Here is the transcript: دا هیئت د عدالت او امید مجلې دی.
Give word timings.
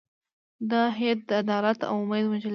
دا 0.71 0.83
هیئت 0.99 1.19
د 1.29 1.31
عدالت 1.41 1.79
او 1.89 1.95
امید 2.03 2.25
مجلې 2.31 2.47
دی. 2.47 2.49